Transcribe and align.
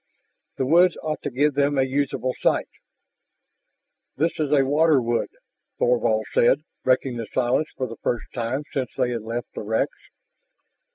The 0.57 0.65
woods 0.65 0.97
ought 1.03 1.21
to 1.21 1.29
give 1.29 1.53
them 1.53 1.77
a 1.77 1.83
usable 1.83 2.33
site. 2.41 2.65
"This 4.17 4.31
is 4.39 4.51
a 4.51 4.65
water 4.65 4.99
wood," 4.99 5.29
Thorvald 5.77 6.25
said, 6.33 6.63
breaking 6.83 7.17
the 7.17 7.27
silence 7.35 7.67
for 7.77 7.85
the 7.85 7.97
first 7.97 8.25
time 8.33 8.63
since 8.73 8.95
they 8.95 9.11
had 9.11 9.21
left 9.21 9.53
the 9.53 9.61
wrecks. 9.61 10.09